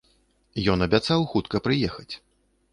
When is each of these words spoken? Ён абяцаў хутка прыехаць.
Ён 0.73 0.79
абяцаў 0.87 1.27
хутка 1.35 1.63
прыехаць. 1.69 2.11